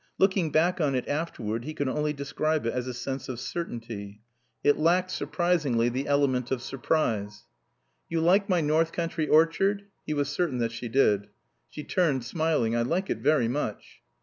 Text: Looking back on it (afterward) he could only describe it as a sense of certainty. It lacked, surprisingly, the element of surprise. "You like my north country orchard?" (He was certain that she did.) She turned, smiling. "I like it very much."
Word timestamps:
Looking 0.17 0.51
back 0.51 0.81
on 0.81 0.95
it 0.95 1.07
(afterward) 1.07 1.63
he 1.63 1.75
could 1.75 1.87
only 1.87 2.11
describe 2.11 2.65
it 2.65 2.73
as 2.73 2.87
a 2.87 2.93
sense 2.95 3.29
of 3.29 3.39
certainty. 3.39 4.23
It 4.63 4.79
lacked, 4.79 5.11
surprisingly, 5.11 5.89
the 5.89 6.07
element 6.07 6.49
of 6.49 6.63
surprise. 6.63 7.45
"You 8.09 8.19
like 8.21 8.49
my 8.49 8.61
north 8.61 8.93
country 8.93 9.27
orchard?" 9.27 9.83
(He 10.03 10.15
was 10.15 10.27
certain 10.29 10.57
that 10.57 10.71
she 10.71 10.87
did.) 10.89 11.27
She 11.69 11.83
turned, 11.83 12.25
smiling. 12.25 12.75
"I 12.75 12.81
like 12.81 13.11
it 13.11 13.19
very 13.19 13.47
much." 13.47 14.01